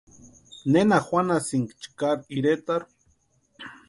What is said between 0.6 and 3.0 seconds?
¿Nena juanhasïnki chkari iretarhu?